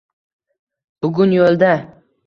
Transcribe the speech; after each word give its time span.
Bugun 1.05 1.39
yo’lda… 1.39 1.73